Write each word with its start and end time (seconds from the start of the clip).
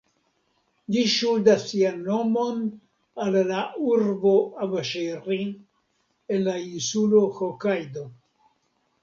Ĝi 0.93 1.01
ŝuldas 1.15 1.65
sian 1.71 1.99
nomon 2.07 2.63
al 3.25 3.37
la 3.51 3.59
urbo 3.91 4.33
Abaŝiri 4.67 5.39
en 6.39 6.43
la 6.49 6.57
insulo 6.73 7.23
Hokajdo. 7.39 8.09